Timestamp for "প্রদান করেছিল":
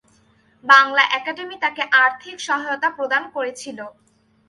2.97-3.79